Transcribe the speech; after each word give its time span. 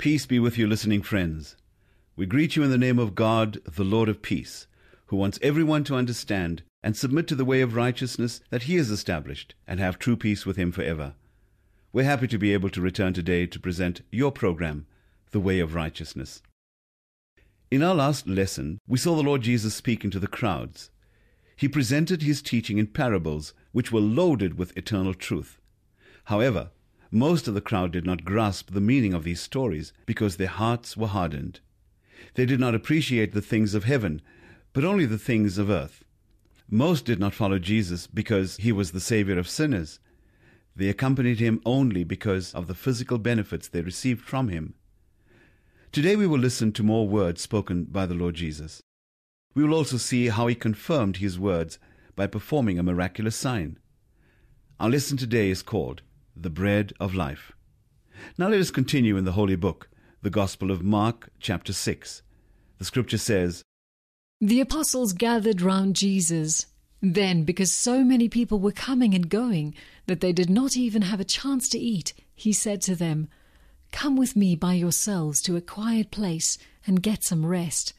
Peace 0.00 0.24
be 0.24 0.38
with 0.38 0.56
you, 0.56 0.66
listening 0.66 1.02
friends. 1.02 1.56
We 2.16 2.24
greet 2.24 2.56
you 2.56 2.62
in 2.62 2.70
the 2.70 2.78
name 2.78 2.98
of 2.98 3.14
God, 3.14 3.58
the 3.66 3.84
Lord 3.84 4.08
of 4.08 4.22
peace, 4.22 4.66
who 5.08 5.16
wants 5.16 5.38
everyone 5.42 5.84
to 5.84 5.94
understand 5.94 6.62
and 6.82 6.96
submit 6.96 7.26
to 7.26 7.34
the 7.34 7.44
way 7.44 7.60
of 7.60 7.74
righteousness 7.74 8.40
that 8.48 8.62
He 8.62 8.76
has 8.76 8.88
established 8.88 9.54
and 9.66 9.78
have 9.78 9.98
true 9.98 10.16
peace 10.16 10.46
with 10.46 10.56
Him 10.56 10.72
forever. 10.72 11.16
We're 11.92 12.06
happy 12.06 12.26
to 12.28 12.38
be 12.38 12.54
able 12.54 12.70
to 12.70 12.80
return 12.80 13.12
today 13.12 13.44
to 13.44 13.60
present 13.60 14.00
your 14.10 14.32
program, 14.32 14.86
The 15.32 15.40
Way 15.40 15.60
of 15.60 15.74
Righteousness. 15.74 16.40
In 17.70 17.82
our 17.82 17.94
last 17.94 18.26
lesson, 18.26 18.78
we 18.88 18.96
saw 18.96 19.14
the 19.14 19.22
Lord 19.22 19.42
Jesus 19.42 19.74
speaking 19.74 20.10
to 20.12 20.18
the 20.18 20.26
crowds. 20.26 20.88
He 21.56 21.68
presented 21.68 22.22
his 22.22 22.40
teaching 22.40 22.78
in 22.78 22.86
parables 22.86 23.52
which 23.72 23.92
were 23.92 24.00
loaded 24.00 24.56
with 24.56 24.74
eternal 24.78 25.12
truth. 25.12 25.60
However, 26.24 26.70
most 27.10 27.48
of 27.48 27.54
the 27.54 27.60
crowd 27.60 27.92
did 27.92 28.06
not 28.06 28.24
grasp 28.24 28.70
the 28.72 28.80
meaning 28.80 29.14
of 29.14 29.24
these 29.24 29.40
stories 29.40 29.92
because 30.06 30.36
their 30.36 30.48
hearts 30.48 30.96
were 30.96 31.08
hardened. 31.08 31.60
They 32.34 32.46
did 32.46 32.60
not 32.60 32.74
appreciate 32.74 33.32
the 33.32 33.42
things 33.42 33.74
of 33.74 33.84
heaven, 33.84 34.22
but 34.72 34.84
only 34.84 35.06
the 35.06 35.18
things 35.18 35.58
of 35.58 35.70
earth. 35.70 36.04
Most 36.70 37.04
did 37.04 37.18
not 37.18 37.34
follow 37.34 37.58
Jesus 37.58 38.06
because 38.06 38.56
he 38.58 38.70
was 38.70 38.92
the 38.92 39.00
Savior 39.00 39.38
of 39.38 39.48
sinners. 39.48 39.98
They 40.76 40.88
accompanied 40.88 41.40
him 41.40 41.60
only 41.66 42.04
because 42.04 42.54
of 42.54 42.68
the 42.68 42.76
physical 42.76 43.18
benefits 43.18 43.66
they 43.66 43.80
received 43.80 44.22
from 44.22 44.48
him. 44.48 44.74
Today 45.90 46.14
we 46.14 46.28
will 46.28 46.38
listen 46.38 46.70
to 46.72 46.84
more 46.84 47.08
words 47.08 47.40
spoken 47.40 47.84
by 47.84 48.06
the 48.06 48.14
Lord 48.14 48.36
Jesus. 48.36 48.80
We 49.56 49.64
will 49.64 49.74
also 49.74 49.96
see 49.96 50.28
how 50.28 50.46
he 50.46 50.54
confirmed 50.54 51.16
his 51.16 51.40
words 51.40 51.80
by 52.14 52.28
performing 52.28 52.78
a 52.78 52.84
miraculous 52.84 53.34
sign. 53.34 53.80
Our 54.78 54.90
lesson 54.90 55.16
today 55.16 55.50
is 55.50 55.62
called 55.62 56.02
the 56.42 56.50
bread 56.50 56.92
of 56.98 57.14
life. 57.14 57.52
Now 58.38 58.48
let 58.48 58.60
us 58.60 58.70
continue 58.70 59.16
in 59.16 59.24
the 59.24 59.32
Holy 59.32 59.56
Book, 59.56 59.88
the 60.22 60.30
Gospel 60.30 60.70
of 60.70 60.82
Mark, 60.82 61.30
chapter 61.38 61.72
6. 61.72 62.22
The 62.78 62.84
scripture 62.84 63.18
says, 63.18 63.62
The 64.40 64.60
apostles 64.60 65.12
gathered 65.12 65.60
round 65.60 65.96
Jesus. 65.96 66.66
Then, 67.02 67.44
because 67.44 67.72
so 67.72 68.04
many 68.04 68.28
people 68.28 68.58
were 68.58 68.72
coming 68.72 69.14
and 69.14 69.28
going 69.28 69.74
that 70.06 70.20
they 70.20 70.32
did 70.32 70.50
not 70.50 70.76
even 70.76 71.02
have 71.02 71.20
a 71.20 71.24
chance 71.24 71.68
to 71.70 71.78
eat, 71.78 72.12
he 72.34 72.52
said 72.52 72.80
to 72.82 72.94
them, 72.94 73.28
Come 73.92 74.16
with 74.16 74.36
me 74.36 74.54
by 74.54 74.74
yourselves 74.74 75.42
to 75.42 75.56
a 75.56 75.62
quiet 75.62 76.10
place 76.10 76.58
and 76.86 77.02
get 77.02 77.24
some 77.24 77.46
rest. 77.46 77.92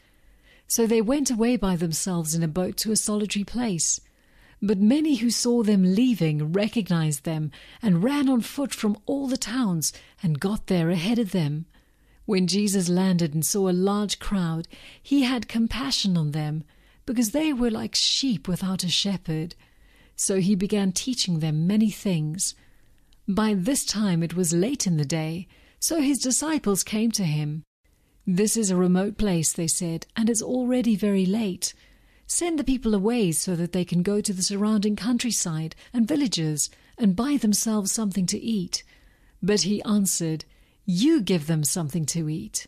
So 0.68 0.88
they 0.88 1.02
went 1.02 1.30
away 1.30 1.58
by 1.58 1.76
themselves 1.76 2.34
in 2.34 2.44
a 2.44 2.48
boat 2.48 2.78
to 2.78 2.92
a 2.92 2.96
solitary 2.96 3.44
place. 3.44 4.00
But 4.62 4.80
many 4.80 5.16
who 5.16 5.32
saw 5.32 5.64
them 5.64 5.96
leaving 5.96 6.52
recognized 6.52 7.24
them 7.24 7.52
and 7.82 8.04
ran 8.04 8.30
on 8.30 8.42
foot 8.42 8.74
from 8.74 8.98
all 9.06 9.28
the 9.28 9.38
towns 9.38 9.92
and 10.22 10.40
got 10.40 10.68
there 10.68 10.90
ahead 10.90 11.18
of 11.18 11.32
them. 11.32 11.66
When 12.26 12.46
Jesus 12.46 12.88
landed 12.88 13.34
and 13.34 13.44
saw 13.44 13.70
a 13.70 13.74
large 13.74 14.20
crowd, 14.20 14.68
he 15.02 15.24
had 15.24 15.48
compassion 15.48 16.16
on 16.16 16.32
them, 16.32 16.64
because 17.08 17.32
they 17.32 17.52
were 17.52 17.72
like 17.72 17.96
sheep 17.96 18.48
without 18.48 18.84
a 18.84 18.90
shepherd. 18.90 19.56
So 20.16 20.40
he 20.40 20.56
began 20.56 20.92
teaching 20.92 21.40
them 21.40 21.66
many 21.66 21.90
things. 21.90 22.54
By 23.28 23.56
this 23.56 23.84
time 23.84 24.22
it 24.22 24.36
was 24.36 24.54
late 24.54 24.86
in 24.86 24.98
the 24.98 25.06
day, 25.06 25.48
so 25.80 26.00
his 26.00 26.20
disciples 26.20 26.84
came 26.84 27.10
to 27.14 27.24
him. 27.24 27.64
This 28.28 28.56
is 28.56 28.70
a 28.70 28.76
remote 28.76 29.18
place, 29.18 29.52
they 29.52 29.68
said, 29.68 30.06
and 30.16 30.30
it's 30.30 30.44
already 30.44 30.96
very 30.96 31.26
late. 31.26 31.74
Send 32.34 32.58
the 32.58 32.64
people 32.64 32.96
away 32.96 33.34
so 33.34 33.58
that 33.58 33.74
they 33.74 33.84
can 33.84 34.04
go 34.04 34.22
to 34.22 34.32
the 34.32 34.42
surrounding 34.42 34.96
countryside 34.96 35.76
and 35.92 36.08
villages 36.08 36.70
and 36.98 37.14
buy 37.14 37.36
themselves 37.36 37.92
something 37.92 38.26
to 38.28 38.40
eat. 38.40 38.84
But 39.44 39.64
he 39.64 39.84
answered, 39.84 40.46
You 40.86 41.20
give 41.22 41.48
them 41.48 41.66
something 41.66 42.06
to 42.06 42.30
eat. 42.30 42.68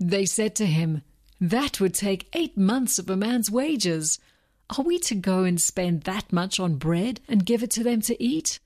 They 0.00 0.26
said 0.26 0.56
to 0.56 0.66
him, 0.66 1.02
That 1.40 1.80
would 1.80 1.94
take 1.94 2.28
eight 2.32 2.58
months 2.58 2.98
of 2.98 3.08
a 3.08 3.16
man's 3.16 3.48
wages. 3.48 4.18
Are 4.76 4.82
we 4.82 4.98
to 4.98 5.14
go 5.14 5.44
and 5.44 5.60
spend 5.60 6.02
that 6.02 6.32
much 6.32 6.58
on 6.58 6.74
bread 6.74 7.20
and 7.28 7.46
give 7.46 7.62
it 7.62 7.70
to 7.70 7.84
them 7.84 8.00
to 8.02 8.20
eat? 8.20 8.58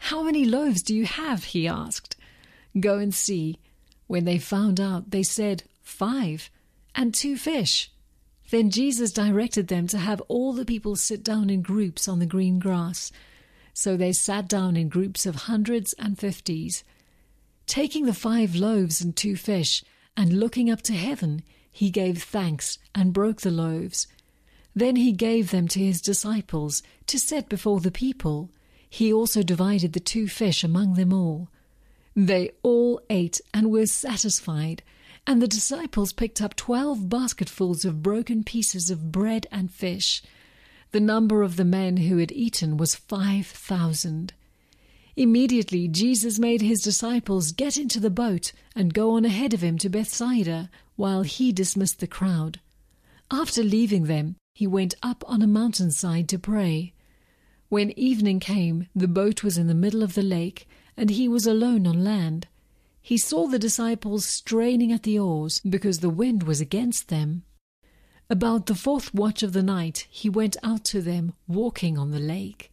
How 0.00 0.24
many 0.24 0.44
loaves 0.44 0.82
do 0.82 0.96
you 0.96 1.06
have? 1.06 1.44
he 1.44 1.68
asked. 1.68 2.16
Go 2.80 2.98
and 2.98 3.14
see. 3.14 3.60
When 4.08 4.24
they 4.24 4.38
found 4.38 4.80
out, 4.80 5.12
they 5.12 5.22
said, 5.22 5.62
Five, 5.80 6.50
and 6.96 7.14
two 7.14 7.36
fish. 7.36 7.92
Then 8.50 8.70
Jesus 8.70 9.12
directed 9.12 9.68
them 9.68 9.86
to 9.88 9.98
have 9.98 10.20
all 10.22 10.52
the 10.52 10.64
people 10.64 10.96
sit 10.96 11.22
down 11.22 11.50
in 11.50 11.62
groups 11.62 12.08
on 12.08 12.18
the 12.18 12.26
green 12.26 12.58
grass. 12.58 13.12
So 13.72 13.96
they 13.96 14.12
sat 14.12 14.48
down 14.48 14.76
in 14.76 14.88
groups 14.88 15.24
of 15.24 15.34
hundreds 15.36 15.92
and 15.94 16.18
fifties. 16.18 16.82
Taking 17.66 18.06
the 18.06 18.14
five 18.14 18.56
loaves 18.56 19.00
and 19.00 19.14
two 19.14 19.36
fish, 19.36 19.84
and 20.16 20.40
looking 20.40 20.68
up 20.68 20.82
to 20.82 20.92
heaven, 20.92 21.42
he 21.70 21.90
gave 21.90 22.22
thanks 22.22 22.78
and 22.92 23.12
broke 23.12 23.42
the 23.42 23.50
loaves. 23.52 24.08
Then 24.74 24.96
he 24.96 25.12
gave 25.12 25.50
them 25.50 25.68
to 25.68 25.78
his 25.78 26.00
disciples 26.00 26.82
to 27.06 27.18
set 27.18 27.48
before 27.48 27.80
the 27.80 27.92
people. 27.92 28.50
He 28.88 29.12
also 29.12 29.44
divided 29.44 29.92
the 29.92 30.00
two 30.00 30.26
fish 30.26 30.64
among 30.64 30.94
them 30.94 31.12
all. 31.12 31.48
They 32.16 32.50
all 32.64 33.00
ate 33.08 33.40
and 33.54 33.70
were 33.70 33.86
satisfied 33.86 34.82
and 35.30 35.40
the 35.40 35.46
disciples 35.46 36.12
picked 36.12 36.42
up 36.42 36.56
twelve 36.56 37.08
basketfuls 37.08 37.84
of 37.84 38.02
broken 38.02 38.42
pieces 38.42 38.90
of 38.90 39.12
bread 39.12 39.46
and 39.52 39.70
fish. 39.70 40.24
The 40.90 40.98
number 40.98 41.44
of 41.44 41.54
the 41.54 41.64
men 41.64 41.98
who 41.98 42.16
had 42.16 42.32
eaten 42.32 42.76
was 42.76 42.96
five 42.96 43.46
thousand. 43.46 44.32
Immediately 45.14 45.86
Jesus 45.86 46.40
made 46.40 46.62
his 46.62 46.80
disciples 46.80 47.52
get 47.52 47.76
into 47.76 48.00
the 48.00 48.10
boat 48.10 48.52
and 48.74 48.92
go 48.92 49.12
on 49.12 49.24
ahead 49.24 49.54
of 49.54 49.62
him 49.62 49.78
to 49.78 49.88
Bethsaida, 49.88 50.68
while 50.96 51.22
he 51.22 51.52
dismissed 51.52 52.00
the 52.00 52.08
crowd. 52.08 52.58
After 53.30 53.62
leaving 53.62 54.06
them, 54.06 54.34
he 54.56 54.66
went 54.66 54.96
up 55.00 55.22
on 55.28 55.42
a 55.42 55.46
mountainside 55.46 56.28
to 56.30 56.40
pray. 56.40 56.92
When 57.68 57.96
evening 57.96 58.40
came, 58.40 58.88
the 58.96 59.06
boat 59.06 59.44
was 59.44 59.56
in 59.56 59.68
the 59.68 59.74
middle 59.74 60.02
of 60.02 60.14
the 60.14 60.24
lake, 60.24 60.68
and 60.96 61.08
he 61.08 61.28
was 61.28 61.46
alone 61.46 61.86
on 61.86 62.02
land. 62.02 62.48
He 63.02 63.16
saw 63.18 63.46
the 63.46 63.58
disciples 63.58 64.24
straining 64.24 64.92
at 64.92 65.02
the 65.02 65.18
oars 65.18 65.60
because 65.60 66.00
the 66.00 66.10
wind 66.10 66.44
was 66.44 66.60
against 66.60 67.08
them. 67.08 67.42
About 68.28 68.66
the 68.66 68.74
fourth 68.74 69.12
watch 69.12 69.42
of 69.42 69.52
the 69.52 69.62
night, 69.62 70.06
he 70.08 70.28
went 70.28 70.56
out 70.62 70.84
to 70.86 71.02
them, 71.02 71.32
walking 71.48 71.98
on 71.98 72.10
the 72.10 72.20
lake. 72.20 72.70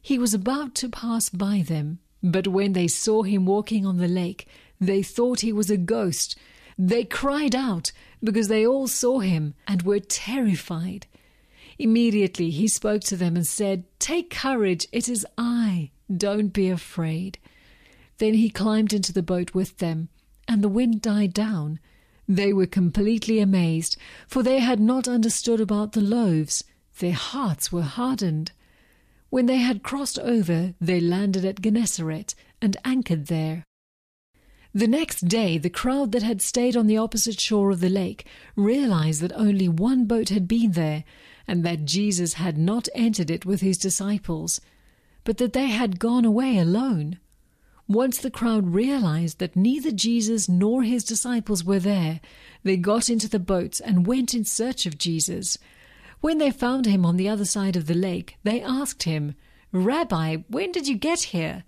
He 0.00 0.18
was 0.18 0.34
about 0.34 0.74
to 0.76 0.88
pass 0.88 1.28
by 1.28 1.62
them, 1.62 2.00
but 2.22 2.48
when 2.48 2.72
they 2.72 2.88
saw 2.88 3.22
him 3.22 3.46
walking 3.46 3.86
on 3.86 3.98
the 3.98 4.08
lake, 4.08 4.48
they 4.80 5.02
thought 5.02 5.40
he 5.40 5.52
was 5.52 5.70
a 5.70 5.76
ghost. 5.76 6.36
They 6.76 7.04
cried 7.04 7.54
out 7.54 7.92
because 8.22 8.48
they 8.48 8.66
all 8.66 8.88
saw 8.88 9.20
him 9.20 9.54
and 9.68 9.82
were 9.82 10.00
terrified. 10.00 11.06
Immediately 11.78 12.50
he 12.50 12.66
spoke 12.66 13.02
to 13.02 13.16
them 13.16 13.36
and 13.36 13.46
said, 13.46 13.84
Take 14.00 14.30
courage, 14.30 14.88
it 14.90 15.08
is 15.08 15.26
I. 15.38 15.90
Don't 16.14 16.48
be 16.48 16.68
afraid. 16.68 17.38
Then 18.22 18.34
he 18.34 18.50
climbed 18.50 18.92
into 18.92 19.12
the 19.12 19.20
boat 19.20 19.52
with 19.52 19.78
them, 19.78 20.08
and 20.46 20.62
the 20.62 20.68
wind 20.68 21.02
died 21.02 21.34
down. 21.34 21.80
They 22.28 22.52
were 22.52 22.66
completely 22.66 23.40
amazed, 23.40 23.96
for 24.28 24.44
they 24.44 24.60
had 24.60 24.78
not 24.78 25.08
understood 25.08 25.60
about 25.60 25.90
the 25.90 26.02
loaves. 26.02 26.62
Their 27.00 27.14
hearts 27.14 27.72
were 27.72 27.82
hardened. 27.82 28.52
When 29.30 29.46
they 29.46 29.56
had 29.56 29.82
crossed 29.82 30.20
over, 30.20 30.74
they 30.80 31.00
landed 31.00 31.44
at 31.44 31.60
Gennesaret 31.60 32.36
and 32.60 32.76
anchored 32.84 33.26
there. 33.26 33.64
The 34.72 34.86
next 34.86 35.22
day, 35.22 35.58
the 35.58 35.68
crowd 35.68 36.12
that 36.12 36.22
had 36.22 36.40
stayed 36.40 36.76
on 36.76 36.86
the 36.86 36.98
opposite 36.98 37.40
shore 37.40 37.72
of 37.72 37.80
the 37.80 37.88
lake 37.88 38.24
realized 38.54 39.20
that 39.22 39.32
only 39.32 39.66
one 39.66 40.04
boat 40.04 40.28
had 40.28 40.46
been 40.46 40.70
there, 40.70 41.02
and 41.48 41.64
that 41.64 41.86
Jesus 41.86 42.34
had 42.34 42.56
not 42.56 42.88
entered 42.94 43.32
it 43.32 43.44
with 43.44 43.62
his 43.62 43.78
disciples, 43.78 44.60
but 45.24 45.38
that 45.38 45.54
they 45.54 45.70
had 45.70 45.98
gone 45.98 46.24
away 46.24 46.56
alone. 46.56 47.18
Once 47.92 48.16
the 48.18 48.30
crowd 48.30 48.72
realized 48.72 49.38
that 49.38 49.54
neither 49.54 49.90
Jesus 49.90 50.48
nor 50.48 50.82
his 50.82 51.04
disciples 51.04 51.62
were 51.62 51.78
there, 51.78 52.20
they 52.62 52.76
got 52.76 53.10
into 53.10 53.28
the 53.28 53.38
boats 53.38 53.80
and 53.80 54.06
went 54.06 54.32
in 54.32 54.46
search 54.46 54.86
of 54.86 54.96
Jesus. 54.96 55.58
When 56.22 56.38
they 56.38 56.50
found 56.50 56.86
him 56.86 57.04
on 57.04 57.16
the 57.16 57.28
other 57.28 57.44
side 57.44 57.76
of 57.76 57.86
the 57.86 57.94
lake, 57.94 58.38
they 58.44 58.62
asked 58.62 59.02
him, 59.02 59.34
Rabbi, 59.72 60.38
when 60.48 60.72
did 60.72 60.88
you 60.88 60.96
get 60.96 61.20
here? 61.20 61.64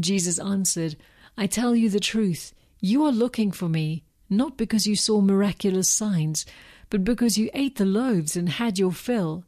Jesus 0.00 0.38
answered, 0.38 0.96
I 1.36 1.46
tell 1.46 1.76
you 1.76 1.90
the 1.90 2.00
truth. 2.00 2.54
You 2.80 3.04
are 3.04 3.12
looking 3.12 3.52
for 3.52 3.68
me, 3.68 4.04
not 4.30 4.56
because 4.56 4.86
you 4.86 4.96
saw 4.96 5.20
miraculous 5.20 5.90
signs, 5.90 6.46
but 6.88 7.04
because 7.04 7.36
you 7.36 7.50
ate 7.52 7.76
the 7.76 7.84
loaves 7.84 8.34
and 8.34 8.48
had 8.48 8.78
your 8.78 8.92
fill. 8.92 9.44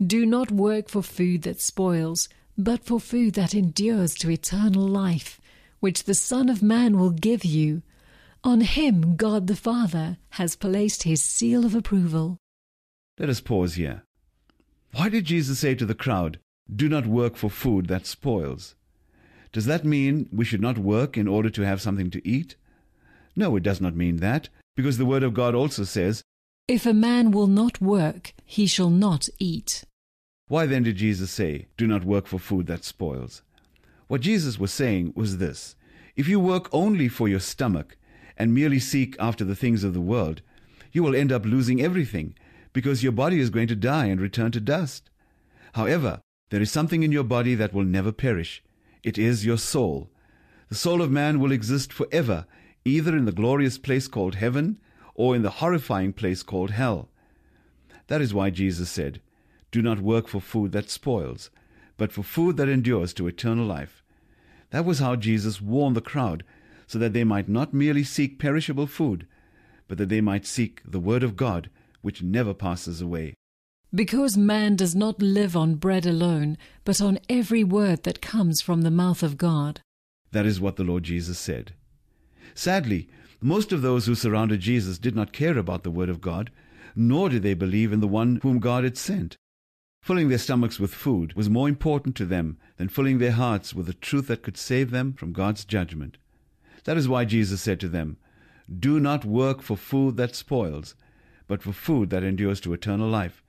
Do 0.00 0.24
not 0.24 0.50
work 0.50 0.88
for 0.88 1.02
food 1.02 1.42
that 1.42 1.60
spoils 1.60 2.30
but 2.58 2.84
for 2.84 2.98
food 2.98 3.34
that 3.34 3.54
endures 3.54 4.14
to 4.16 4.30
eternal 4.30 4.86
life, 4.86 5.40
which 5.78 6.04
the 6.04 6.14
Son 6.14 6.48
of 6.48 6.60
Man 6.60 6.98
will 6.98 7.10
give 7.10 7.44
you. 7.44 7.82
On 8.42 8.60
him 8.60 9.14
God 9.16 9.46
the 9.46 9.56
Father 9.56 10.18
has 10.30 10.56
placed 10.56 11.04
his 11.04 11.22
seal 11.22 11.64
of 11.64 11.74
approval. 11.74 12.36
Let 13.18 13.28
us 13.28 13.40
pause 13.40 13.74
here. 13.74 14.02
Why 14.92 15.08
did 15.08 15.24
Jesus 15.24 15.60
say 15.60 15.74
to 15.76 15.86
the 15.86 15.94
crowd, 15.94 16.38
Do 16.74 16.88
not 16.88 17.06
work 17.06 17.36
for 17.36 17.48
food 17.48 17.86
that 17.86 18.06
spoils? 18.06 18.74
Does 19.52 19.66
that 19.66 19.84
mean 19.84 20.28
we 20.32 20.44
should 20.44 20.60
not 20.60 20.78
work 20.78 21.16
in 21.16 21.28
order 21.28 21.50
to 21.50 21.62
have 21.62 21.80
something 21.80 22.10
to 22.10 22.28
eat? 22.28 22.56
No, 23.36 23.56
it 23.56 23.62
does 23.62 23.80
not 23.80 23.94
mean 23.94 24.16
that, 24.16 24.48
because 24.76 24.98
the 24.98 25.06
Word 25.06 25.22
of 25.22 25.34
God 25.34 25.54
also 25.54 25.84
says, 25.84 26.22
If 26.66 26.86
a 26.86 26.92
man 26.92 27.30
will 27.30 27.46
not 27.46 27.80
work, 27.80 28.34
he 28.44 28.66
shall 28.66 28.90
not 28.90 29.28
eat. 29.38 29.84
Why 30.48 30.64
then 30.64 30.82
did 30.82 30.96
Jesus 30.96 31.30
say, 31.30 31.68
Do 31.76 31.86
not 31.86 32.04
work 32.04 32.26
for 32.26 32.38
food 32.38 32.66
that 32.66 32.84
spoils? 32.84 33.42
What 34.08 34.22
Jesus 34.22 34.58
was 34.58 34.72
saying 34.72 35.12
was 35.14 35.36
this 35.36 35.76
If 36.16 36.26
you 36.26 36.40
work 36.40 36.68
only 36.72 37.08
for 37.08 37.28
your 37.28 37.40
stomach 37.40 37.96
and 38.36 38.54
merely 38.54 38.78
seek 38.78 39.14
after 39.20 39.44
the 39.44 39.54
things 39.54 39.84
of 39.84 39.92
the 39.92 40.00
world, 40.00 40.40
you 40.90 41.02
will 41.02 41.14
end 41.14 41.30
up 41.30 41.44
losing 41.44 41.82
everything 41.82 42.34
because 42.72 43.02
your 43.02 43.12
body 43.12 43.40
is 43.40 43.50
going 43.50 43.68
to 43.68 43.76
die 43.76 44.06
and 44.06 44.20
return 44.20 44.50
to 44.52 44.60
dust. 44.60 45.10
However, 45.74 46.22
there 46.50 46.62
is 46.62 46.72
something 46.72 47.02
in 47.02 47.12
your 47.12 47.24
body 47.24 47.54
that 47.54 47.74
will 47.74 47.84
never 47.84 48.10
perish. 48.10 48.62
It 49.02 49.18
is 49.18 49.44
your 49.44 49.58
soul. 49.58 50.10
The 50.70 50.74
soul 50.74 51.02
of 51.02 51.10
man 51.10 51.40
will 51.40 51.52
exist 51.52 51.92
forever, 51.92 52.46
either 52.84 53.14
in 53.14 53.26
the 53.26 53.32
glorious 53.32 53.76
place 53.76 54.08
called 54.08 54.36
heaven 54.36 54.78
or 55.14 55.36
in 55.36 55.42
the 55.42 55.50
horrifying 55.60 56.14
place 56.14 56.42
called 56.42 56.70
hell. 56.70 57.10
That 58.06 58.22
is 58.22 58.32
why 58.32 58.48
Jesus 58.48 58.88
said, 58.88 59.20
Do 59.70 59.82
not 59.82 60.00
work 60.00 60.28
for 60.28 60.40
food 60.40 60.72
that 60.72 60.90
spoils, 60.90 61.50
but 61.96 62.12
for 62.12 62.22
food 62.22 62.56
that 62.56 62.68
endures 62.68 63.12
to 63.14 63.26
eternal 63.26 63.66
life. 63.66 64.02
That 64.70 64.84
was 64.84 64.98
how 64.98 65.16
Jesus 65.16 65.60
warned 65.60 65.96
the 65.96 66.00
crowd, 66.00 66.44
so 66.86 66.98
that 66.98 67.12
they 67.12 67.24
might 67.24 67.48
not 67.48 67.74
merely 67.74 68.04
seek 68.04 68.38
perishable 68.38 68.86
food, 68.86 69.26
but 69.88 69.98
that 69.98 70.08
they 70.08 70.20
might 70.20 70.46
seek 70.46 70.80
the 70.84 71.00
Word 71.00 71.22
of 71.22 71.36
God, 71.36 71.70
which 72.00 72.22
never 72.22 72.54
passes 72.54 73.00
away. 73.00 73.34
Because 73.94 74.36
man 74.36 74.76
does 74.76 74.94
not 74.94 75.22
live 75.22 75.56
on 75.56 75.76
bread 75.76 76.06
alone, 76.06 76.58
but 76.84 77.00
on 77.00 77.18
every 77.28 77.64
word 77.64 78.02
that 78.02 78.20
comes 78.20 78.60
from 78.60 78.82
the 78.82 78.90
mouth 78.90 79.22
of 79.22 79.38
God. 79.38 79.80
That 80.32 80.44
is 80.44 80.60
what 80.60 80.76
the 80.76 80.84
Lord 80.84 81.04
Jesus 81.04 81.38
said. 81.38 81.72
Sadly, 82.54 83.08
most 83.40 83.72
of 83.72 83.80
those 83.80 84.04
who 84.06 84.14
surrounded 84.14 84.60
Jesus 84.60 84.98
did 84.98 85.16
not 85.16 85.32
care 85.32 85.56
about 85.56 85.84
the 85.84 85.90
Word 85.90 86.10
of 86.10 86.20
God, 86.20 86.50
nor 86.94 87.28
did 87.30 87.42
they 87.42 87.54
believe 87.54 87.92
in 87.92 88.00
the 88.00 88.08
one 88.08 88.40
whom 88.42 88.58
God 88.58 88.84
had 88.84 88.98
sent. 88.98 89.36
Filling 90.08 90.30
their 90.30 90.38
stomachs 90.38 90.80
with 90.80 90.94
food 90.94 91.34
was 91.34 91.50
more 91.50 91.68
important 91.68 92.16
to 92.16 92.24
them 92.24 92.56
than 92.78 92.88
filling 92.88 93.18
their 93.18 93.32
hearts 93.32 93.74
with 93.74 93.84
the 93.84 93.92
truth 93.92 94.28
that 94.28 94.42
could 94.42 94.56
save 94.56 94.90
them 94.90 95.12
from 95.12 95.34
God's 95.34 95.66
judgment. 95.66 96.16
That 96.84 96.96
is 96.96 97.06
why 97.06 97.26
Jesus 97.26 97.60
said 97.60 97.78
to 97.80 97.90
them, 97.90 98.16
Do 98.74 99.00
not 99.00 99.26
work 99.26 99.60
for 99.60 99.76
food 99.76 100.16
that 100.16 100.34
spoils, 100.34 100.94
but 101.46 101.60
for 101.60 101.74
food 101.74 102.08
that 102.08 102.22
endures 102.22 102.58
to 102.62 102.72
eternal 102.72 103.06
life. 103.06 103.42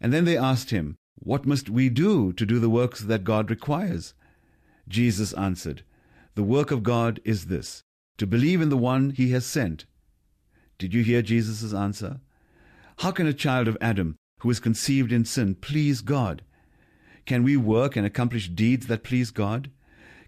And 0.00 0.12
then 0.12 0.24
they 0.24 0.36
asked 0.36 0.70
him, 0.70 0.98
What 1.16 1.46
must 1.46 1.68
we 1.68 1.88
do 1.88 2.32
to 2.32 2.46
do 2.46 2.60
the 2.60 2.70
works 2.70 3.00
that 3.00 3.24
God 3.24 3.50
requires? 3.50 4.14
Jesus 4.86 5.32
answered, 5.32 5.82
The 6.36 6.44
work 6.44 6.70
of 6.70 6.84
God 6.84 7.18
is 7.24 7.46
this, 7.46 7.82
to 8.18 8.26
believe 8.28 8.60
in 8.60 8.68
the 8.68 8.76
one 8.76 9.10
he 9.10 9.32
has 9.32 9.44
sent. 9.44 9.86
Did 10.78 10.94
you 10.94 11.02
hear 11.02 11.22
Jesus' 11.22 11.74
answer? 11.74 12.20
How 12.98 13.10
can 13.10 13.26
a 13.26 13.34
child 13.34 13.66
of 13.66 13.76
Adam 13.80 14.14
who 14.42 14.50
is 14.50 14.58
conceived 14.58 15.12
in 15.12 15.24
sin 15.24 15.54
please 15.54 16.00
God? 16.00 16.42
Can 17.26 17.44
we 17.44 17.56
work 17.56 17.94
and 17.94 18.04
accomplish 18.04 18.48
deeds 18.48 18.88
that 18.88 19.04
please 19.04 19.30
God? 19.30 19.70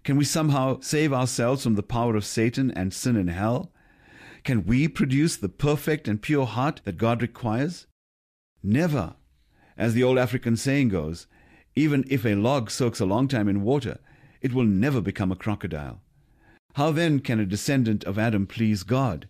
Can 0.05 0.15
we 0.15 0.23
somehow 0.23 0.79
save 0.79 1.11
ourselves 1.11 1.63
from 1.63 1.75
the 1.75 1.83
power 1.83 2.15
of 2.15 2.23
Satan 2.23 2.71
and 2.71 2.93
sin 2.93 3.17
and 3.17 3.29
hell? 3.29 3.73
Can 4.45 4.65
we 4.65 4.87
produce 4.87 5.35
the 5.35 5.49
perfect 5.49 6.07
and 6.07 6.21
pure 6.21 6.45
heart 6.45 6.79
that 6.85 6.97
God 6.97 7.21
requires? 7.21 7.87
Never. 8.63 9.15
As 9.77 9.93
the 9.93 10.03
old 10.03 10.17
African 10.17 10.55
saying 10.55 10.89
goes, 10.89 11.27
even 11.75 12.05
if 12.07 12.25
a 12.25 12.35
log 12.35 12.71
soaks 12.71 13.01
a 13.01 13.05
long 13.05 13.27
time 13.27 13.49
in 13.49 13.63
water, 13.63 13.99
it 14.39 14.53
will 14.53 14.63
never 14.63 15.01
become 15.01 15.31
a 15.31 15.35
crocodile. 15.35 15.99
How 16.75 16.91
then 16.91 17.19
can 17.19 17.41
a 17.41 17.45
descendant 17.45 18.05
of 18.05 18.17
Adam 18.17 18.47
please 18.47 18.83
God? 18.83 19.27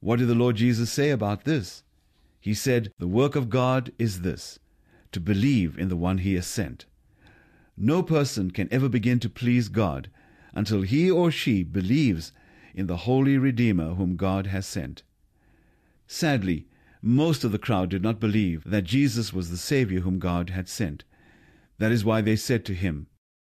What 0.00 0.20
did 0.20 0.28
the 0.28 0.34
Lord 0.34 0.56
Jesus 0.56 0.90
say 0.90 1.10
about 1.10 1.44
this? 1.44 1.82
He 2.40 2.54
said, 2.54 2.92
The 2.98 3.06
work 3.06 3.36
of 3.36 3.50
God 3.50 3.92
is 3.98 4.22
this, 4.22 4.58
to 5.12 5.20
believe 5.20 5.78
in 5.78 5.88
the 5.88 5.96
one 5.96 6.18
he 6.18 6.34
has 6.34 6.46
sent. 6.46 6.86
No 7.76 8.02
person 8.02 8.50
can 8.50 8.68
ever 8.72 8.88
begin 8.88 9.20
to 9.20 9.30
please 9.30 9.68
God 9.68 10.10
until 10.54 10.82
he 10.82 11.10
or 11.10 11.30
she 11.30 11.62
believes 11.62 12.32
in 12.74 12.86
the 12.86 12.98
holy 12.98 13.36
Redeemer 13.38 13.94
whom 13.94 14.16
God 14.16 14.46
has 14.46 14.66
sent. 14.66 15.02
Sadly, 16.06 16.66
most 17.02 17.44
of 17.44 17.52
the 17.52 17.58
crowd 17.58 17.90
did 17.90 18.02
not 18.02 18.20
believe 18.20 18.64
that 18.64 18.84
Jesus 18.84 19.32
was 19.32 19.50
the 19.50 19.56
Savior 19.56 20.00
whom 20.00 20.18
God 20.18 20.50
had 20.50 20.68
sent. 20.68 21.04
That 21.78 21.92
is 21.92 22.04
why 22.04 22.20
they 22.20 22.36
said 22.36 22.64
to 22.66 22.74
him, 22.74 23.06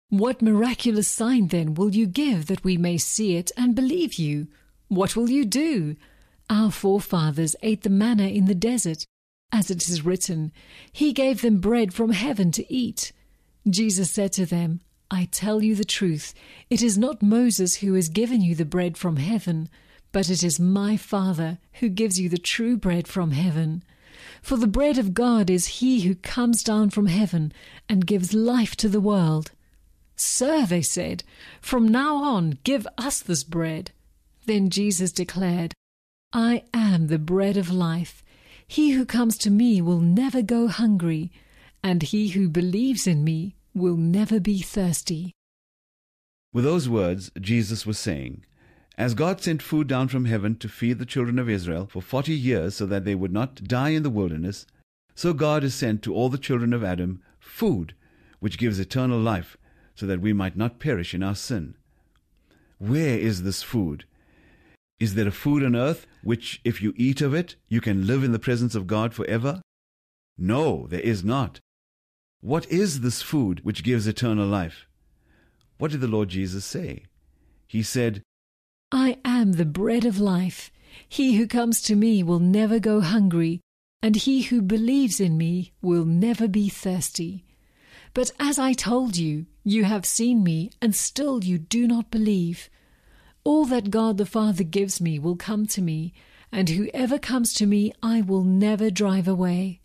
What 0.08 0.40
miraculous 0.40 1.08
sign 1.08 1.48
then 1.48 1.74
will 1.74 1.94
you 1.94 2.06
give 2.06 2.46
that 2.46 2.64
we 2.64 2.76
may 2.76 2.98
see 2.98 3.36
it 3.36 3.52
and 3.56 3.74
believe 3.74 4.14
you? 4.14 4.48
What 4.88 5.16
will 5.16 5.28
you 5.28 5.44
do? 5.44 5.96
Our 6.52 6.70
forefathers 6.70 7.56
ate 7.62 7.81
the 7.81 7.88
manna 7.88 8.26
in 8.26 8.44
the 8.44 8.54
desert. 8.54 9.06
As 9.52 9.70
it 9.70 9.88
is 9.88 10.04
written, 10.04 10.52
He 10.93 11.14
gave 11.14 11.40
them 11.40 11.60
bread 11.60 11.94
from 11.94 12.10
heaven 12.10 12.52
to 12.52 12.70
eat. 12.70 13.12
Jesus 13.66 14.10
said 14.10 14.34
to 14.34 14.44
them, 14.44 14.82
I 15.10 15.28
tell 15.32 15.62
you 15.62 15.75
the 15.75 15.82
truth, 15.82 16.34
it 16.69 16.82
is 16.82 16.99
not 16.99 17.22
Moses 17.22 17.76
who 17.76 17.94
has 17.94 18.10
given 18.10 18.43
you 18.43 18.54
the 18.54 18.66
bread 18.66 18.99
from 18.99 19.16
heaven, 19.16 19.70
but 20.12 20.28
it 20.28 20.44
is 20.44 20.60
my 20.60 20.99
Father 20.99 21.56
who 21.81 21.88
gives 21.88 22.20
you 22.20 22.28
the 22.28 22.37
true 22.37 22.76
bread 22.76 23.08
from 23.08 23.31
heaven. 23.31 23.82
For 24.43 24.58
the 24.58 24.66
bread 24.66 24.99
of 24.99 25.14
God 25.14 25.49
is 25.49 25.81
he 25.81 26.02
who 26.02 26.14
comes 26.14 26.62
down 26.62 26.90
from 26.90 27.06
heaven 27.06 27.54
and 27.88 28.06
gives 28.06 28.34
life 28.34 28.76
to 28.76 28.90
the 28.90 29.00
world. 29.00 29.52
Sir, 30.16 30.66
they 30.66 30.82
said, 30.82 31.25
from 31.62 31.88
now 31.88 32.16
on 32.16 32.58
give 32.62 32.87
us 32.99 33.22
this 33.22 33.43
bread. 33.43 33.90
Then 34.44 34.69
Jesus 34.69 35.12
declared, 35.12 35.72
I 36.32 36.64
am 36.73 37.08
the 37.08 37.19
bread 37.19 37.58
of 37.58 37.70
life. 37.70 38.25
He 38.67 38.93
who 38.93 39.05
comes 39.05 39.37
to 39.38 39.50
me 39.50 39.82
will 39.82 40.00
never 40.00 40.40
go 40.40 40.67
hungry, 40.67 41.31
and 41.82 42.02
he 42.02 42.29
who 42.29 42.49
believes 42.49 43.06
in 43.06 43.23
me 43.23 43.54
will 43.75 43.97
never 43.97 44.40
be 44.40 44.61
thirsty. 44.61 45.35
With 46.52 46.64
those 46.64 46.88
words, 46.88 47.30
Jesus 47.38 47.85
was 47.85 47.99
saying, 47.99 48.45
As 48.97 49.12
God 49.14 49.42
sent 49.42 49.62
food 49.62 49.88
down 49.88 50.09
from 50.09 50.25
heaven 50.25 50.56
to 50.56 50.68
feed 50.68 50.99
the 50.99 51.06
children 51.06 51.38
of 51.38 51.50
Israel 51.50 51.87
for 51.87 52.00
forty 52.00 52.35
years 52.35 52.76
so 52.76 52.87
that 52.87 53.04
they 53.04 53.14
would 53.14 53.33
not 53.33 53.64
die 53.64 53.90
in 53.90 54.02
the 54.02 54.11
wilderness, 54.11 54.66
so 55.14 55.35
God 55.35 55.62
has 55.62 55.75
sent 55.75 56.02
to 56.02 56.14
all 56.14 56.30
the 56.30 56.38
children 56.38 56.73
of 56.73 56.83
Adam 56.83 57.23
food 57.38 57.95
which 58.40 58.59
gives 58.59 58.78
eternal 58.78 59.21
life 59.21 59.59
so 59.95 60.06
that 60.06 60.21
we 60.21 60.33
might 60.33 60.56
not 60.56 60.78
perish 60.78 61.12
in 61.12 61.23
our 61.23 61.35
sin. 61.35 61.75
Where 62.78 63.18
is 63.18 63.42
this 63.42 63.62
food? 63.62 64.04
Is 65.02 65.16
there 65.16 65.26
a 65.26 65.32
food 65.32 65.64
on 65.64 65.75
earth 65.75 66.06
which, 66.23 66.61
if 66.62 66.80
you 66.80 66.94
eat 66.97 67.21
of 67.21 67.35
it, 67.35 67.56
you 67.68 67.80
can 67.80 68.06
live 68.06 68.23
in 68.23 68.30
the 68.30 68.38
presence 68.38 68.76
of 68.76 68.87
God 68.87 69.12
forever? 69.12 69.61
No, 70.38 70.87
there 70.87 71.00
is 71.00 71.25
not. 71.25 71.59
What 72.40 72.71
is 72.71 73.00
this 73.00 73.21
food 73.21 73.64
which 73.64 73.82
gives 73.82 74.06
eternal 74.06 74.47
life? 74.47 74.87
What 75.78 75.90
did 75.90 76.02
the 76.02 76.06
Lord 76.06 76.28
Jesus 76.28 76.64
say? 76.64 77.06
He 77.66 77.82
said, 77.82 78.23
I 78.92 79.18
am 79.25 79.54
the 79.54 79.64
bread 79.64 80.04
of 80.04 80.21
life. 80.21 80.71
He 81.09 81.35
who 81.35 81.49
comes 81.49 81.82
to 81.82 81.97
me 81.97 82.23
will 82.23 82.38
never 82.38 82.78
go 82.78 83.00
hungry, 83.00 83.61
and 84.04 84.14
he 84.14 84.42
who 84.42 84.62
believes 84.62 85.18
in 85.18 85.37
me 85.37 85.73
will 85.82 86.04
never 86.04 86.47
be 86.47 86.68
thirsty. 86.68 87.44
But 88.14 88.30
as 88.38 88.56
I 88.56 88.73
told 88.73 89.16
you, 89.16 89.47
you 89.64 89.82
have 89.82 90.06
seen 90.06 90.44
me, 90.44 90.71
and 90.80 90.94
still 90.94 91.42
you 91.42 91.59
do 91.59 91.88
not 91.88 92.12
believe. 92.12 92.71
All 93.44 93.64
that 93.66 93.90
God 93.90 94.18
the 94.18 94.26
Father 94.26 94.64
gives 94.64 95.00
me 95.00 95.18
will 95.18 95.37
come 95.37 95.66
to 95.66 95.82
me, 95.82 96.12
and 96.52 96.68
whoever 96.68 97.18
comes 97.18 97.52
to 97.54 97.66
me 97.66 97.92
I 98.02 98.20
will 98.20 98.44
never 98.44 98.90
drive 98.90 99.26
away. 99.26 99.80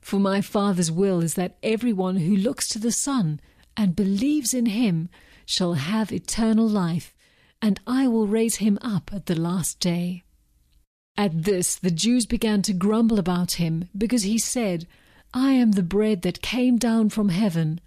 For 0.00 0.18
my 0.18 0.40
Father's 0.40 0.90
will 0.90 1.20
is 1.20 1.34
that 1.34 1.56
everyone 1.62 2.16
who 2.16 2.36
looks 2.36 2.68
to 2.70 2.78
the 2.78 2.92
Son 2.92 3.40
and 3.76 3.94
believes 3.96 4.54
in 4.54 4.66
him 4.66 5.08
shall 5.44 5.74
have 5.74 6.12
eternal 6.12 6.68
life, 6.68 7.14
and 7.62 7.80
I 7.86 8.08
will 8.08 8.26
raise 8.26 8.56
him 8.56 8.78
up 8.82 9.10
at 9.12 9.26
the 9.26 9.38
last 9.38 9.80
day. 9.80 10.24
At 11.16 11.44
this 11.44 11.76
the 11.76 11.90
Jews 11.90 12.26
began 12.26 12.62
to 12.62 12.72
grumble 12.72 13.18
about 13.18 13.52
him, 13.52 13.88
because 13.96 14.24
he 14.24 14.38
said, 14.38 14.86
I 15.32 15.52
am 15.52 15.72
the 15.72 15.82
bread 15.82 16.22
that 16.22 16.42
came 16.42 16.76
down 16.76 17.10
from 17.10 17.28
heaven. 17.28 17.80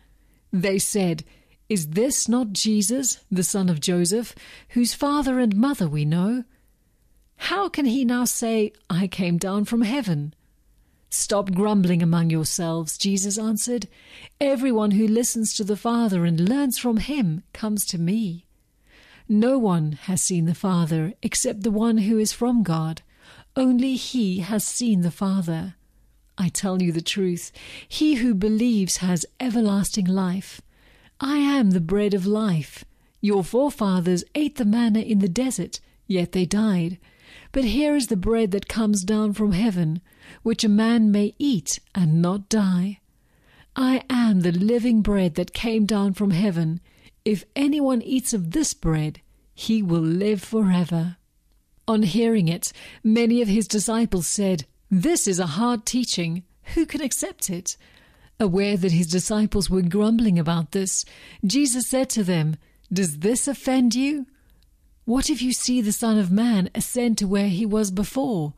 They 0.51 0.79
said, 0.79 1.23
Is 1.69 1.89
this 1.89 2.27
not 2.27 2.51
Jesus, 2.51 3.23
the 3.29 3.43
son 3.43 3.69
of 3.69 3.79
Joseph, 3.79 4.33
whose 4.69 4.95
father 4.95 5.37
and 5.37 5.55
mother 5.55 5.87
we 5.87 6.03
know? 6.03 6.43
How 7.37 7.69
can 7.69 7.85
he 7.85 8.03
now 8.03 8.25
say, 8.25 8.73
I 8.89 9.07
came 9.07 9.37
down 9.37 9.65
from 9.65 9.83
heaven? 9.83 10.33
Stop 11.11 11.51
grumbling 11.51 12.01
among 12.01 12.31
yourselves, 12.31 12.97
Jesus 12.97 13.37
answered. 13.37 13.87
Everyone 14.41 14.91
who 14.91 15.07
listens 15.07 15.53
to 15.55 15.63
the 15.63 15.77
Father 15.77 16.25
and 16.25 16.49
learns 16.49 16.79
from 16.79 16.97
him 16.97 17.43
comes 17.53 17.85
to 17.85 17.99
me. 17.99 18.45
No 19.27 19.59
one 19.59 19.91
has 20.03 20.23
seen 20.23 20.45
the 20.45 20.55
Father 20.55 21.13
except 21.21 21.61
the 21.61 21.71
one 21.71 21.99
who 21.99 22.17
is 22.17 22.33
from 22.33 22.63
God. 22.63 23.03
Only 23.55 23.95
he 23.95 24.39
has 24.39 24.63
seen 24.63 25.01
the 25.01 25.11
Father. 25.11 25.75
I 26.35 26.49
tell 26.49 26.81
you 26.81 26.91
the 26.91 27.01
truth, 27.01 27.51
he 27.87 28.15
who 28.15 28.33
believes 28.33 28.97
has 28.97 29.25
everlasting 29.39 30.05
life. 30.05 30.61
I 31.19 31.37
am 31.37 31.71
the 31.71 31.81
bread 31.81 32.13
of 32.13 32.25
life. 32.25 32.85
Your 33.21 33.43
forefathers 33.43 34.23
ate 34.35 34.55
the 34.55 34.65
manna 34.65 34.99
in 34.99 35.19
the 35.19 35.27
desert. 35.27 35.79
yet 36.07 36.31
they 36.31 36.45
died. 36.45 36.97
But 37.51 37.65
here 37.65 37.95
is 37.95 38.07
the 38.07 38.15
bread 38.15 38.51
that 38.51 38.67
comes 38.67 39.03
down 39.03 39.33
from 39.33 39.51
heaven, 39.51 40.01
which 40.43 40.63
a 40.63 40.69
man 40.69 41.11
may 41.11 41.35
eat 41.37 41.79
and 41.93 42.21
not 42.21 42.49
die. 42.49 42.99
I 43.75 44.03
am 44.09 44.41
the 44.41 44.51
living 44.51 45.01
bread 45.01 45.35
that 45.35 45.53
came 45.53 45.85
down 45.85 46.13
from 46.13 46.31
heaven. 46.31 46.79
If 47.25 47.45
anyone 47.55 48.01
eats 48.01 48.33
of 48.33 48.51
this 48.51 48.73
bread, 48.73 49.21
he 49.53 49.83
will 49.83 50.01
live 50.01 50.41
forever. 50.41 51.17
On 51.87 52.03
hearing 52.03 52.47
it, 52.47 52.71
many 53.03 53.41
of 53.41 53.47
his 53.47 53.67
disciples 53.67 54.27
said, 54.27 54.65
This 54.89 55.27
is 55.27 55.39
a 55.39 55.47
hard 55.57 55.85
teaching. 55.85 56.43
Who 56.75 56.85
can 56.85 57.01
accept 57.01 57.49
it? 57.49 57.77
Aware 58.41 58.77
that 58.77 58.93
his 58.93 59.07
disciples 59.07 59.69
were 59.69 59.81
grumbling 59.81 60.39
about 60.39 60.71
this, 60.71 61.03
Jesus 61.45 61.87
said 61.87 62.09
to 62.11 62.23
them, 62.23 62.55
Does 62.91 63.19
this 63.19 63.49
offend 63.49 63.95
you? 63.95 64.27
What 65.03 65.29
if 65.29 65.41
you 65.41 65.51
see 65.51 65.81
the 65.81 65.91
Son 65.91 66.17
of 66.17 66.31
Man 66.31 66.69
ascend 66.73 67.17
to 67.17 67.27
where 67.27 67.49
he 67.49 67.65
was 67.65 67.91
before? 67.91 68.53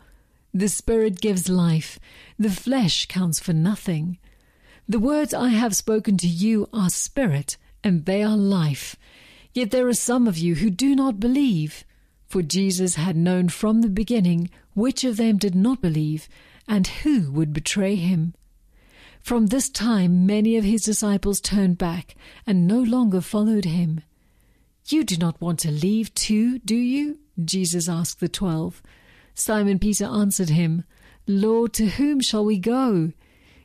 The 0.53 0.67
Spirit 0.67 1.19
gives 1.19 1.49
life, 1.49 1.97
the 2.37 2.51
flesh 2.51 3.07
counts 3.07 3.39
for 3.39 3.53
nothing. 3.53 4.19
The 4.87 4.99
words 4.99 5.33
I 5.33 5.49
have 5.49 5.75
spoken 5.75 6.17
to 6.17 6.27
you 6.27 6.67
are 6.73 6.89
spirit, 6.89 7.57
and 7.83 8.05
they 8.05 8.21
are 8.21 8.37
life. 8.37 8.95
Yet 9.53 9.71
there 9.71 9.87
are 9.87 9.93
some 9.93 10.27
of 10.27 10.37
you 10.37 10.55
who 10.55 10.69
do 10.69 10.95
not 10.95 11.19
believe. 11.19 11.85
For 12.27 12.41
Jesus 12.43 12.95
had 12.95 13.15
known 13.15 13.49
from 13.49 13.81
the 13.81 13.89
beginning 13.89 14.49
which 14.73 15.03
of 15.03 15.17
them 15.17 15.37
did 15.37 15.55
not 15.55 15.81
believe, 15.81 16.29
and 16.67 16.85
who 16.85 17.31
would 17.31 17.51
betray 17.51 17.95
him. 17.95 18.35
From 19.21 19.47
this 19.47 19.69
time 19.69 20.25
many 20.25 20.57
of 20.57 20.63
his 20.63 20.83
disciples 20.83 21.39
turned 21.39 21.77
back 21.77 22.15
and 22.45 22.67
no 22.67 22.81
longer 22.81 23.21
followed 23.21 23.65
him. 23.65 24.01
You 24.87 25.03
do 25.03 25.15
not 25.17 25.39
want 25.39 25.59
to 25.59 25.71
leave 25.71 26.13
too, 26.15 26.59
do 26.59 26.75
you? 26.75 27.19
Jesus 27.43 27.87
asked 27.87 28.19
the 28.19 28.27
twelve. 28.27 28.81
Simon 29.33 29.79
Peter 29.79 30.05
answered 30.05 30.49
him, 30.49 30.83
Lord, 31.27 31.73
to 31.73 31.87
whom 31.87 32.19
shall 32.19 32.43
we 32.43 32.57
go? 32.57 33.13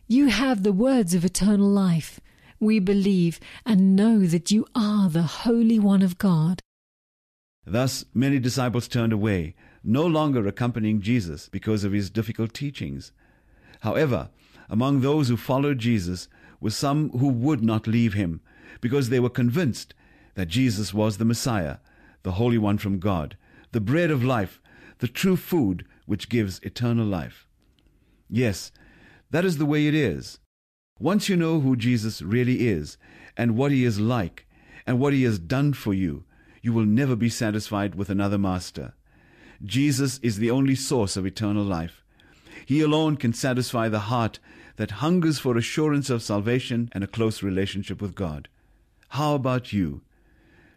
You 0.06 0.28
have 0.28 0.62
the 0.62 0.72
words 0.72 1.14
of 1.14 1.24
eternal 1.24 1.68
life. 1.68 2.20
We 2.60 2.78
believe 2.78 3.40
and 3.64 3.96
know 3.96 4.26
that 4.26 4.50
you 4.50 4.66
are 4.74 5.08
the 5.08 5.22
Holy 5.22 5.78
One 5.78 6.02
of 6.02 6.18
God. 6.18 6.60
Thus 7.66 8.04
many 8.14 8.38
disciples 8.38 8.88
turned 8.88 9.12
away, 9.12 9.54
no 9.82 10.06
longer 10.06 10.46
accompanying 10.46 11.00
Jesus 11.00 11.48
because 11.48 11.82
of 11.82 11.92
his 11.92 12.10
difficult 12.10 12.54
teachings. 12.54 13.10
However, 13.80 14.30
among 14.68 15.00
those 15.00 15.28
who 15.28 15.36
followed 15.36 15.78
Jesus 15.78 16.28
were 16.60 16.70
some 16.70 17.10
who 17.10 17.28
would 17.28 17.62
not 17.62 17.86
leave 17.86 18.14
him 18.14 18.40
because 18.80 19.08
they 19.08 19.20
were 19.20 19.30
convinced 19.30 19.94
that 20.34 20.48
Jesus 20.48 20.92
was 20.92 21.18
the 21.18 21.24
Messiah, 21.24 21.78
the 22.22 22.32
Holy 22.32 22.58
One 22.58 22.78
from 22.78 22.98
God, 22.98 23.36
the 23.72 23.80
bread 23.80 24.10
of 24.10 24.24
life, 24.24 24.60
the 24.98 25.08
true 25.08 25.36
food 25.36 25.86
which 26.06 26.28
gives 26.28 26.60
eternal 26.60 27.06
life. 27.06 27.46
Yes, 28.28 28.72
that 29.30 29.44
is 29.44 29.58
the 29.58 29.66
way 29.66 29.86
it 29.86 29.94
is. 29.94 30.38
Once 30.98 31.28
you 31.28 31.36
know 31.36 31.60
who 31.60 31.76
Jesus 31.76 32.22
really 32.22 32.66
is, 32.68 32.96
and 33.36 33.56
what 33.56 33.70
he 33.70 33.84
is 33.84 34.00
like, 34.00 34.46
and 34.86 34.98
what 34.98 35.12
he 35.12 35.24
has 35.24 35.38
done 35.38 35.72
for 35.72 35.92
you, 35.92 36.24
you 36.62 36.72
will 36.72 36.86
never 36.86 37.14
be 37.14 37.28
satisfied 37.28 37.94
with 37.94 38.08
another 38.08 38.38
master. 38.38 38.94
Jesus 39.62 40.18
is 40.18 40.38
the 40.38 40.50
only 40.50 40.74
source 40.74 41.16
of 41.16 41.26
eternal 41.26 41.64
life. 41.64 42.02
He 42.64 42.80
alone 42.80 43.16
can 43.16 43.32
satisfy 43.32 43.88
the 43.88 44.00
heart 44.00 44.38
that 44.76 45.02
hungers 45.02 45.38
for 45.38 45.56
assurance 45.56 46.10
of 46.10 46.22
salvation 46.22 46.88
and 46.92 47.02
a 47.02 47.06
close 47.06 47.42
relationship 47.42 48.00
with 48.00 48.14
God. 48.14 48.48
How 49.10 49.34
about 49.34 49.72
you? 49.72 50.02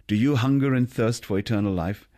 Do 0.07 0.15
you 0.15 0.35
hunger 0.35 0.73
and 0.73 0.89
thirst 0.89 1.25
for 1.25 1.37
eternal 1.37 1.73
life? 1.73 2.09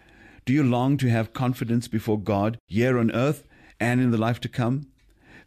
Do 0.45 0.53
you 0.53 0.63
long 0.63 0.97
to 0.97 1.09
have 1.09 1.33
confidence 1.33 1.87
before 1.87 2.19
God 2.19 2.57
here 2.67 2.97
on 2.97 3.11
earth 3.11 3.43
and 3.79 3.99
in 3.99 4.11
the 4.11 4.17
life 4.17 4.39
to 4.41 4.49
come? 4.49 4.87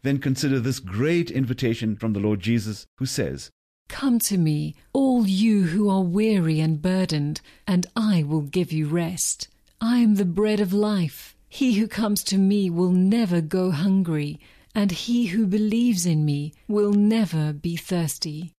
Then 0.03 0.19
consider 0.19 0.61
this 0.61 0.81
great 0.81 1.31
invitation 1.31 1.97
from 1.97 2.13
the 2.13 2.21
Lord 2.21 2.41
Jesus, 2.41 2.87
who 2.99 3.07
says, 3.07 3.51
Come 3.89 4.19
to 4.21 4.37
me, 4.39 4.75
all 4.93 5.27
you 5.27 5.65
who 5.65 5.89
are 5.89 6.03
weary 6.03 6.61
and 6.61 6.81
burdened, 6.81 7.41
and 7.67 7.87
I 7.97 8.23
will 8.23 8.43
give 8.43 8.73
you 8.73 8.87
rest. 8.87 9.49
I 9.81 9.99
am 9.99 10.15
the 10.15 10.25
bread 10.25 10.61
of 10.61 10.73
life. 10.73 11.35
He 11.49 11.75
who 11.75 11.87
comes 11.87 12.25
to 12.25 12.39
me 12.39 12.69
will 12.69 12.91
never 12.91 13.41
go 13.41 13.71
hungry, 13.71 14.41
and 14.75 14.91
he 14.91 15.27
who 15.27 15.47
believes 15.47 16.05
in 16.05 16.25
me 16.25 16.53
will 16.69 16.93
never 16.93 17.53
be 17.53 17.77
thirsty. 17.77 18.53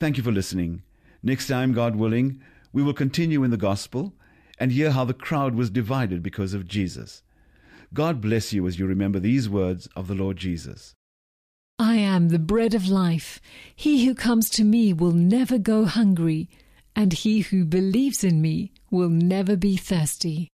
Thank 0.00 0.16
you 0.16 0.22
for 0.22 0.32
listening. 0.32 0.82
Next 1.22 1.48
time, 1.48 1.72
God 1.72 1.96
willing, 1.96 2.40
we 2.72 2.82
will 2.82 2.94
continue 2.94 3.42
in 3.42 3.50
the 3.50 3.56
gospel 3.56 4.14
and 4.58 4.70
hear 4.70 4.90
how 4.90 5.04
the 5.04 5.14
crowd 5.14 5.54
was 5.54 5.70
divided 5.70 6.22
because 6.22 6.54
of 6.54 6.68
Jesus. 6.68 7.22
God 7.94 8.20
bless 8.20 8.52
you 8.52 8.66
as 8.66 8.78
you 8.78 8.86
remember 8.86 9.18
these 9.18 9.48
words 9.48 9.88
of 9.96 10.06
the 10.06 10.14
Lord 10.14 10.36
Jesus. 10.36 10.94
I 11.78 11.94
am 11.96 12.28
the 12.28 12.38
bread 12.38 12.74
of 12.74 12.88
life. 12.88 13.40
He 13.74 14.04
who 14.04 14.14
comes 14.14 14.50
to 14.50 14.64
me 14.64 14.92
will 14.92 15.12
never 15.12 15.58
go 15.58 15.84
hungry, 15.84 16.48
and 16.94 17.12
he 17.12 17.40
who 17.40 17.64
believes 17.64 18.24
in 18.24 18.42
me 18.42 18.72
will 18.90 19.08
never 19.08 19.56
be 19.56 19.76
thirsty. 19.76 20.48